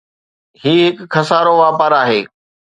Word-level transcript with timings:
هي 0.63 0.73
هڪ 0.85 0.99
خسارو 1.15 1.53
واپار 1.61 1.91
آهي. 2.03 2.21